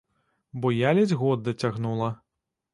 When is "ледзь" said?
1.01-1.15